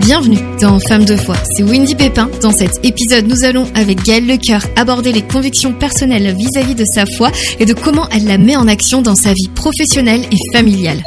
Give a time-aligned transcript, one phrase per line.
[0.00, 2.30] Bienvenue dans Femmes de foi, c'est Wendy Pépin.
[2.40, 7.04] Dans cet épisode, nous allons, avec Gaëlle Lecoeur, aborder les convictions personnelles vis-à-vis de sa
[7.04, 11.02] foi et de comment elle la met en action dans sa vie professionnelle et familiale.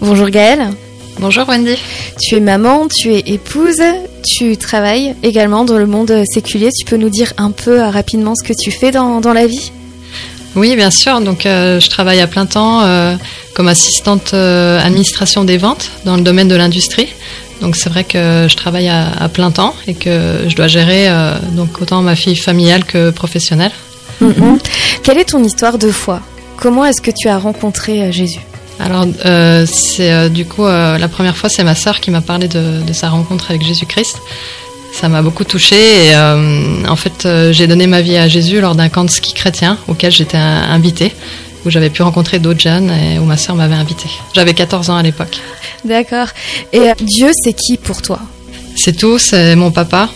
[0.00, 0.70] Bonjour Gaëlle.
[1.20, 1.76] Bonjour Wendy.
[2.20, 3.82] Tu es maman, tu es épouse,
[4.24, 6.70] tu travailles également dans le monde séculier.
[6.72, 9.46] Tu peux nous dire un peu euh, rapidement ce que tu fais dans, dans la
[9.46, 9.70] vie?
[10.56, 11.20] Oui, bien sûr.
[11.20, 13.14] Donc, euh, je travaille à plein temps euh,
[13.54, 17.08] comme assistante euh, administration des ventes dans le domaine de l'industrie.
[17.60, 21.08] Donc, c'est vrai que je travaille à, à, plein temps et que je dois gérer
[21.52, 23.72] donc autant ma fille familiale que professionnelle.
[24.20, 24.58] Mm -hmm.
[25.02, 26.20] Quelle est ton histoire de foi?
[26.56, 28.44] Comment est-ce que tu as rencontré Jésus?
[28.78, 29.06] Alors,
[29.66, 30.66] c'est du coup
[31.04, 34.16] la première fois, c'est ma sœur qui m'a parlé de, de, sa rencontre avec Jésus-Christ.
[34.92, 38.74] Ça m'a beaucoup touchée et euh, en fait, j'ai donné ma vie à Jésus lors
[38.74, 41.12] d'un camp de ski chrétien auquel j'étais invitée,
[41.64, 44.10] où j'avais pu rencontrer d'autres jeunes et où ma sœur m'avait invitée.
[44.34, 45.38] J'avais 14 ans à l'époque.
[45.84, 46.28] D'accord.
[46.72, 48.18] Et Dieu, c'est qui pour toi?
[48.76, 50.08] C'est tout, c'est mon papa.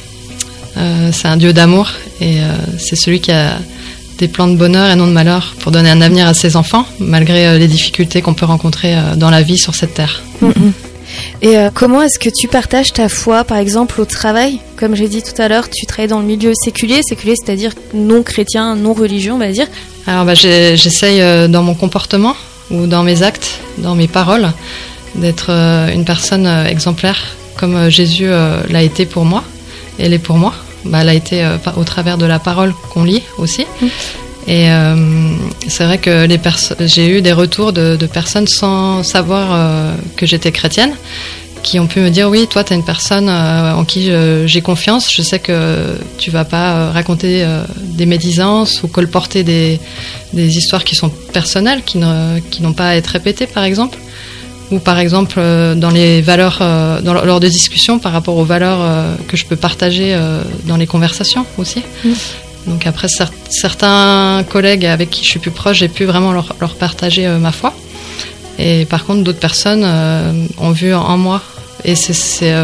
[1.13, 2.39] c'est un Dieu d'amour et
[2.79, 3.59] c'est celui qui a
[4.23, 6.87] des plans de bonheur et non de malheur pour donner un avenir à ses enfants,
[7.01, 10.23] malgré euh, les difficultés qu'on peut rencontrer euh, dans la vie sur cette terre.
[10.41, 10.92] Mm -hmm.
[11.43, 14.61] Et euh, comment est-ce que tu partages ta foi, par exemple, au travail?
[14.77, 18.23] Comme j'ai dit tout à l'heure, tu travailles dans le milieu séculier, séculier c'est-à-dire non
[18.23, 19.67] chrétien, non religieux, on va dire.
[20.07, 22.37] Alors bah, j'essaye dans mon comportement
[22.71, 24.53] ou dans mes actes, dans mes paroles,
[25.17, 27.19] d'être une personne exemplaire
[27.57, 29.45] comme Jésus l'a été pour moi,
[29.99, 30.55] et l'est pour moi
[30.85, 33.67] bah, elle a été euh, au travers de la parole qu'on lit aussi.
[33.81, 33.87] Mmh.
[34.47, 34.97] Et euh,
[35.69, 36.27] c'est vrai que
[36.81, 40.95] j'ai eu des retours de, personnes sans savoir euh, que j'étais chrétienne
[41.63, 44.11] qui ont pu me dire oui, toi, tu es une personne euh, en qui
[44.47, 45.13] j'ai confiance.
[45.13, 47.47] Je sais que tu vas pas raconter
[47.79, 49.79] des médisances ou colporter des,
[50.35, 53.99] histoires qui sont personnelles, qui n'ont pas à être répétées, par exemple
[54.73, 55.39] ou par exemple
[55.77, 56.61] dans les valeurs,
[57.05, 60.17] lors de discussions par rapport aux valeurs que je peux partager
[60.67, 61.83] dans les conversations aussi.
[62.05, 62.11] Mmh.
[62.67, 66.55] Donc après, cer certains collègues avec qui je suis plus proche, j'ai pu vraiment leur,
[66.61, 67.75] leur partager ma foi.
[68.59, 69.85] Et par contre, d'autres personnes
[70.59, 71.41] ont vu en moi,
[71.85, 72.55] et c'est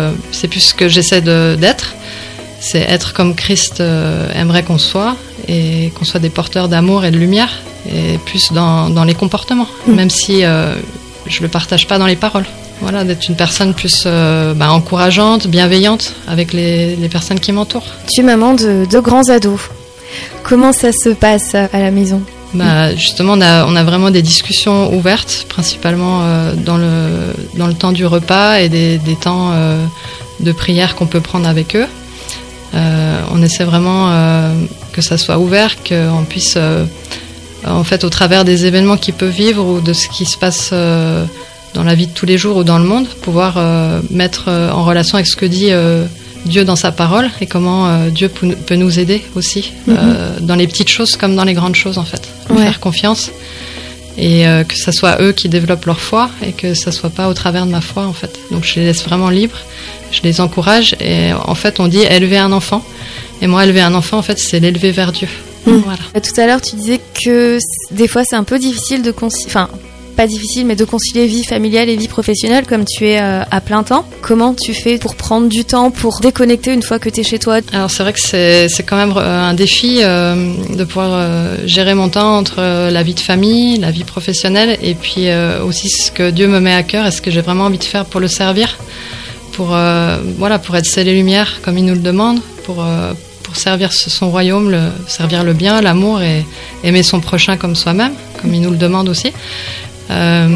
[0.48, 1.94] plus ce que j'essaie d'être,
[2.60, 3.80] c'est être comme Christ
[4.34, 5.16] aimerait qu'on soit,
[5.48, 7.50] et qu'on soit des porteurs d'amour et de lumière,
[7.90, 9.92] et plus dans, dans les comportements, mmh.
[9.94, 12.46] même si je le partage pas dans les paroles.
[12.80, 17.86] Voilà, d'être une personne plus euh, bah, encourageante, bienveillante avec les, les personnes qui m'entourent.
[18.12, 19.60] Tu es maman de deux grands ados.
[20.42, 22.22] Comment ça se passe à la maison
[22.54, 23.40] bah, justement, on
[23.76, 28.68] a, vraiment des discussions ouvertes, principalement euh, dans, le, dans le temps du repas et
[28.68, 29.84] des, des temps euh,
[30.40, 31.86] de prière qu'on peut prendre avec eux.
[32.74, 34.10] Euh, on essaie vraiment
[34.92, 36.58] que ça soit ouvert, qu'on puisse
[37.66, 40.70] en fait au travers des événements qu'ils peuvent vivre ou de ce qui se passe
[40.70, 43.58] dans la vie de tous les jours ou dans le monde, pouvoir
[44.10, 45.70] mettre en relation avec ce que dit
[46.46, 50.40] Dieu dans sa parole et comment Dieu peut nous aider aussi mm -hmm.
[50.40, 52.22] dans les petites choses comme dans les grandes choses en fait.
[52.50, 52.62] Ouais.
[52.62, 53.30] Faire confiance
[54.16, 57.34] et que ça soit eux qui développent leur foi et que ça soit pas au
[57.42, 58.32] travers de ma foi en fait.
[58.52, 59.60] Donc je les laisse vraiment libres,
[60.16, 62.82] je les encourage et en fait on dit élever un enfant
[63.40, 65.28] et moi élever un enfant en fait c'est l'élever vers Dieu.
[65.66, 65.72] Mmh.
[65.88, 66.20] Voilà.
[66.28, 67.58] Tout à l'heure, tu disais que
[67.90, 69.46] des fois, c'est un peu difficile de concilier.
[69.48, 69.68] Enfin,
[70.18, 73.60] pas difficile, mais de concilier vie familiale et vie professionnelle comme tu es euh, à
[73.60, 74.04] plein temps.
[74.20, 77.38] Comment tu fais pour prendre du temps, pour déconnecter une fois que tu es chez
[77.38, 77.60] toi?
[77.72, 81.24] Alors, c'est vrai que c'est quand même euh, un défi euh, de pouvoir
[81.66, 85.28] gérer mon temps entre la vie de famille, la vie professionnelle et puis
[85.64, 87.84] aussi ce que Dieu me met à cœur et ce que j'ai vraiment envie de
[87.84, 88.76] faire pour le servir.
[89.52, 92.84] Pour, voilà, pour être celle et lumière comme il nous le demande, pour
[93.44, 94.76] pour servir son royaume,
[95.06, 96.44] servir le bien, l'amour et
[96.84, 98.12] aimer son prochain comme soi-même,
[98.42, 99.32] comme il nous le demande aussi.
[100.10, 100.48] Euh,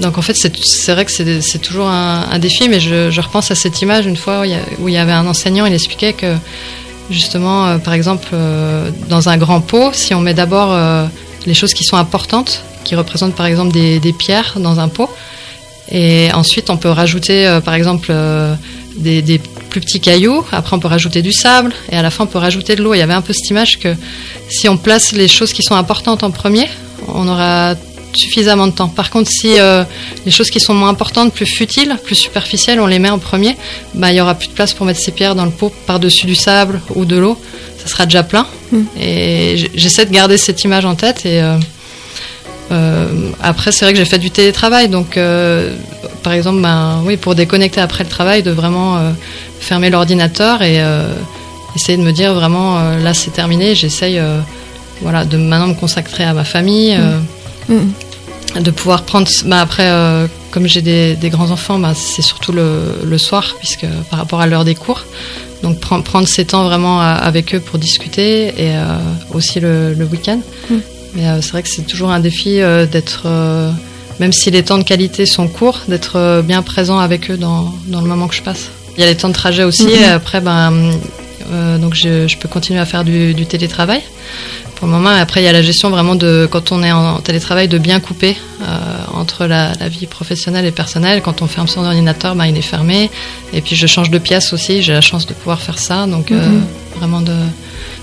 [0.00, 3.80] donc en fait, c'est vrai que c'est toujours un, défi, mais je, repense à cette
[3.82, 4.44] image une fois
[4.78, 6.34] où il, y avait un enseignant, il expliquait que
[7.10, 10.76] justement, euh, par exemple, euh, dans un grand pot, si on met d'abord
[11.46, 15.10] les choses qui sont importantes, qui représentent par exemple des, pierres dans un pot,
[15.90, 18.12] et ensuite on peut rajouter par exemple
[18.96, 22.26] des plus petits cailloux, après on peut rajouter du sable, et à la fin on
[22.26, 22.94] peut rajouter de l'eau.
[22.94, 23.94] Il y avait un peu cette image que
[24.48, 26.68] si on place les choses qui sont importantes en premier,
[27.06, 27.74] on aura
[28.16, 28.88] suffisamment de temps.
[28.88, 29.84] Par contre, si euh,
[30.24, 33.56] les choses qui sont moins importantes, plus futiles, plus superficielles, on les met en premier,
[33.94, 36.26] bah, il y aura plus de place pour mettre ces pierres dans le pot par-dessus
[36.26, 37.38] du sable ou de l'eau.
[37.78, 38.46] Ça sera déjà plein.
[38.72, 38.82] Mm.
[39.00, 41.24] Et j'essaie de garder cette image en tête.
[41.26, 41.56] Et euh,
[42.72, 43.06] euh,
[43.42, 45.18] après, c'est vrai que j'ai fait du télétravail, donc
[46.22, 49.00] par exemple, ben, oui, pour déconnecter après le travail, de vraiment
[49.60, 50.82] fermer l'ordinateur et
[51.74, 53.74] essayer de me dire vraiment là c'est terminé.
[53.74, 54.20] J'essaye
[55.00, 56.94] voilà de maintenant me consacrer à ma famille.
[56.94, 57.37] Mm.
[57.68, 58.60] Mmh.
[58.60, 59.28] de pouvoir prendre.
[59.44, 59.90] Bah après,
[60.50, 64.64] comme j'ai des, grands enfants, bah, c'est surtout le, soir, puisque par rapport à l'heure
[64.64, 65.04] des cours.
[65.62, 68.72] Donc prendre, prendre ces temps vraiment avec eux pour discuter et
[69.34, 70.40] aussi le, week-end.
[70.70, 70.76] Mm.
[71.14, 72.60] Mais c'est vrai que c'est toujours un défi
[72.90, 73.26] d'être
[74.20, 77.72] même si les temps de qualité sont courts, d'être euh, bien présent avec eux dans,
[77.86, 78.70] dans, le moment que je passe.
[78.96, 80.72] Il y a les temps de trajet aussi, et après, ben,
[81.52, 84.02] euh, donc je, je, peux continuer à faire du, du, télétravail
[84.78, 85.10] pour le moment.
[85.10, 87.98] Après, il y a la gestion vraiment de, quand on est en télétravail, de bien
[87.98, 88.64] couper euh,
[89.12, 91.20] entre la, la, vie professionnelle et personnelle.
[91.20, 93.10] Quand on ferme son ordinateur, ben, il est fermé.
[93.52, 94.82] Et puis, je change de pièce aussi.
[94.82, 96.06] J'ai la chance de pouvoir faire ça.
[96.06, 96.64] Donc, euh, mhm.
[96.96, 97.34] vraiment de,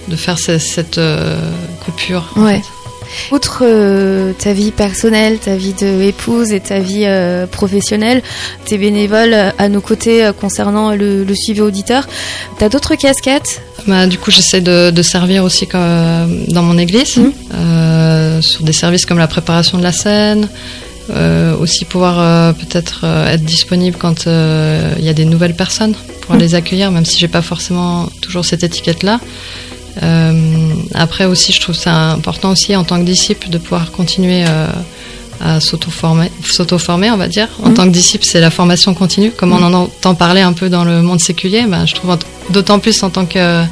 [0.09, 1.39] de faire cette, cette euh,
[1.85, 2.25] coupure.
[2.35, 2.61] Ouais.
[3.31, 8.21] Outre euh, ta vie personnelle, ta vie d'épouse et ta vie euh, professionnelle,
[8.65, 12.07] tu es bénévole à nos côtés euh, concernant le, suivi auditeur.
[12.57, 13.61] Tu as d'autres casquettes?
[13.87, 18.41] Bah, Du coup, j'essaie de, servir aussi dans mon église, mmh.
[18.41, 20.47] sur des services comme la préparation de la scène.
[21.59, 26.39] aussi pouvoir peut-être être disponible quand il y a des nouvelles personnes pour mmh.
[26.39, 29.19] les accueillir, même si j'ai pas forcément toujours cette étiquette-là.
[30.03, 34.45] Euh, après aussi, je trouve ça important aussi en tant que disciple de pouvoir continuer
[34.47, 34.67] euh,
[35.41, 37.49] à s'auto-former, s'auto-former, on va dire.
[37.63, 37.73] En mmh.
[37.73, 39.31] tant que disciple, c'est la formation continue.
[39.31, 39.73] Comme on mmh.
[39.75, 42.17] en entend parler un peu dans le monde séculier, ben, je trouve
[42.49, 43.63] d'autant plus en tant que,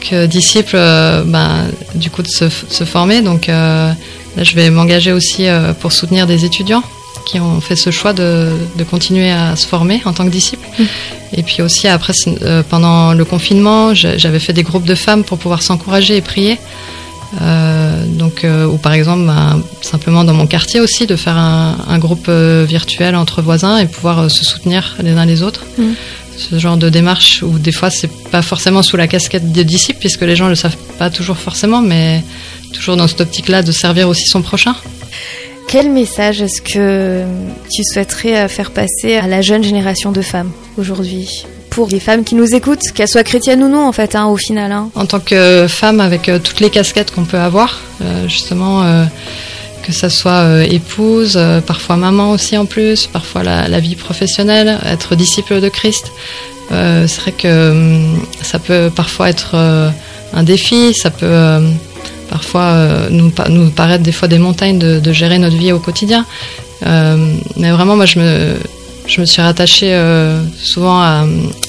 [0.00, 3.22] que disciple, euh, ben, du coup, de se, se former.
[3.22, 3.94] Donc là,
[4.36, 5.46] je vais m'engager aussi
[5.80, 6.82] pour soutenir des étudiants
[7.26, 10.66] qui ont fait ce choix de, de continuer à se former en tant que disciple.
[10.78, 10.84] Mmh.
[11.34, 15.36] Et puis aussi, après, euh, pendant le confinement, j'avais fait des groupes de femmes pour
[15.36, 16.58] pouvoir s'encourager et prier.
[17.42, 21.76] Euh, donc, euh, ou par exemple, ben, simplement dans mon quartier aussi, de faire un,
[21.88, 25.64] un groupe virtuel entre voisins et pouvoir se soutenir les uns les autres.
[25.76, 25.84] Mmh.
[26.38, 29.98] Ce genre de démarche où des fois c'est pas forcément sous la casquette des disciples,
[29.98, 32.22] puisque les gens le savent pas toujours forcément, mais
[32.74, 34.76] toujours dans cette optique-là de servir aussi son prochain.
[35.78, 37.22] Quel message est-ce que
[37.70, 42.24] tu souhaiterais euh, faire passer à la jeune génération de femmes aujourd'hui pour les femmes
[42.24, 44.72] qui nous écoutent, qu'elles soient chrétiennes ou non en fait, hein, au final.
[44.72, 44.88] Hein.
[44.94, 48.84] En tant que femme avec euh, toutes les casquettes qu'on peut avoir, euh, justement,
[49.82, 55.14] que ça soit épouse, parfois maman aussi en plus, parfois la, la vie professionnelle, être
[55.14, 56.10] disciple de Christ,
[56.70, 59.54] c'est vrai que hum, ça peut parfois être
[60.32, 61.60] un défi, ça peut
[62.28, 66.26] parfois euh, nous, nous paraître des fois des montagnes de, gérer notre vie au quotidien.
[66.86, 68.56] Euh, mais vraiment, moi, je me,
[69.06, 71.00] suis rattachée euh, souvent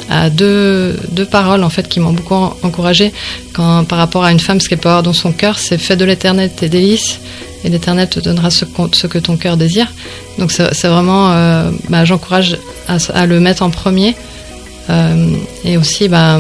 [0.10, 0.98] à, deux,
[1.30, 3.14] paroles en fait qui m'ont beaucoup encouragée
[3.54, 6.06] par rapport à une femme ce qu'elle peut avoir dans son cœur c'est fait de
[6.06, 7.20] l'éternel tes délices
[7.64, 9.88] et l'éternel te donnera ce, que ton cœur désire
[10.40, 11.30] donc c'est vraiment
[11.90, 12.58] bah, j'encourage
[12.88, 14.16] à, le mettre en premier
[15.66, 16.40] et aussi bah,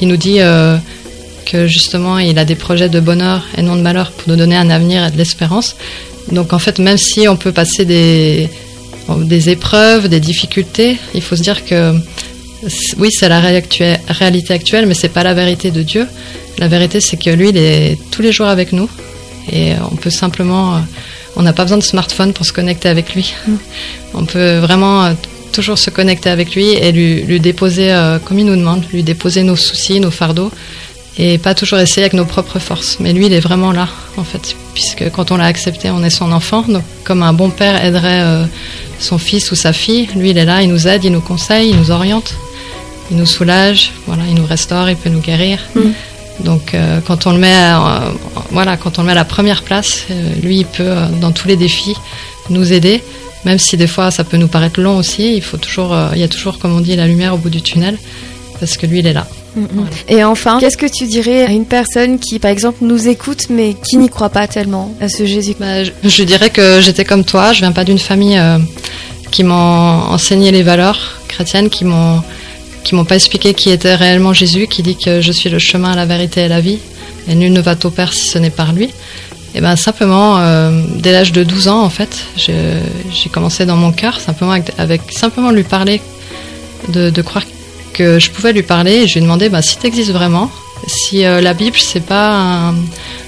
[0.00, 0.38] il, nous dit
[1.50, 4.56] que justement il a des projets de bonheur et non de malheur pour nous donner
[4.56, 5.76] un avenir et de l'espérance.
[6.32, 8.48] Donc en fait, même si on peut passer des,
[9.08, 11.94] des épreuves, des difficultés, il faut se dire que
[12.98, 16.06] oui, c'est la réalité actuelle, mais c'est pas la vérité de Dieu.
[16.58, 18.88] La vérité, c'est que lui, il est tous les jours avec nous
[19.52, 20.80] et on peut simplement,
[21.36, 23.34] on n'a pas besoin de smartphone pour se connecter avec lui.
[24.14, 25.14] On peut vraiment
[25.52, 29.02] toujours se connecter avec lui et lui, lui déposer, euh, comme il nous demande, lui
[29.02, 30.50] déposer nos soucis, nos fardeaux
[31.18, 32.98] et pas toujours essayer avec nos propres forces.
[33.00, 36.10] Mais lui, il est vraiment là, en fait, puisque quand on l'a accepté, on est
[36.10, 36.62] son enfant.
[36.68, 38.44] Donc, comme un bon père aiderait euh,
[38.98, 41.70] son fils ou sa fille, lui, il est là, il nous aide, il nous conseille,
[41.70, 42.34] il nous oriente,
[43.10, 45.58] il nous soulage, voilà, il nous restaure, il peut nous guérir.
[45.74, 45.80] Mm.
[46.40, 48.12] Donc, euh, quand on le met, à,
[48.50, 51.48] voilà, quand on le met à la première place, euh, lui, il peut, dans tous
[51.48, 51.96] les défis,
[52.50, 53.02] nous aider.
[53.46, 56.24] Même si des fois ça peut nous paraître long aussi, il faut toujours, il y
[56.24, 57.96] a toujours, comme on dit, la lumière au bout du tunnel,
[58.58, 59.26] parce que lui, il est là.
[60.08, 63.74] Et enfin, qu'est-ce que tu dirais à une personne qui, par exemple, nous écoute mais
[63.74, 65.54] qui n'y croit pas tellement à ce Jésus?
[65.58, 67.52] Bah, je, dirais que j'étais comme toi.
[67.52, 68.58] Je viens pas d'une famille euh,
[69.30, 72.22] qui m'a enseigné les valeurs chrétiennes, qui m'ont
[72.84, 75.96] qui m'ont pas expliqué qui était réellement Jésus, qui dit que je suis le chemin,
[75.96, 76.78] la vérité et la vie,
[77.28, 78.90] et nul ne va au Père si ce n'est par lui.
[79.56, 83.90] Et ben simplement, euh, dès l'âge de 12 ans, en fait, j'ai commencé dans mon
[83.90, 86.00] cœur, simplement avec, avec, simplement lui parler
[86.92, 87.42] de, de croire
[87.96, 90.50] que je pouvais lui parler et je lui ai demandé bah, si tu existes vraiment,
[90.86, 92.74] si euh, la Bible c'est pas un,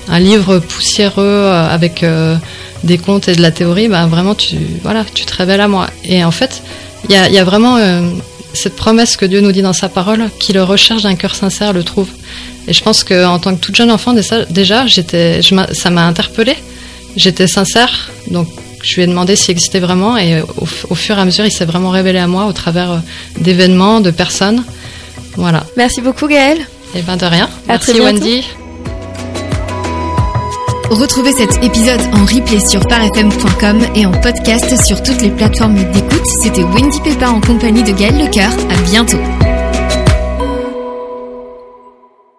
[0.09, 2.37] un, livre poussiéreux euh, avec euh,
[2.85, 5.87] des contes et de la théorie, bah, vraiment tu, voilà, tu te révèles à moi.
[6.05, 6.63] Et en fait,
[7.09, 7.79] il y a, y a, vraiment
[8.53, 11.73] cette promesse que Dieu nous dit dans sa parole, qui le recherche d'un cœur sincère
[11.73, 12.09] le trouve.
[12.67, 14.15] Et je pense qu'en tant que toute jeune enfant,
[14.51, 15.41] déjà, j'étais,
[15.73, 16.57] ça m'a interpellée.
[17.17, 18.49] J'étais sincère, donc
[18.83, 21.65] je lui ai demandé s'il existait vraiment et au, fur et à mesure, il s'est
[21.65, 22.99] vraiment révélé à moi au travers euh,
[23.41, 24.65] d'événements, de personnes.
[25.37, 25.65] Voilà.
[25.77, 26.61] Merci beaucoup Gaëlle.
[26.95, 27.49] Et eh ben de rien.
[27.67, 28.45] Merci Wendy.
[30.91, 36.25] Retrouvez cet épisode en replay sur parfm.com et en podcast sur toutes les plateformes d'écoute.
[36.25, 38.53] C'était Wendy Pépin en compagnie de Gaël Lecoeur.
[38.71, 39.19] À bientôt.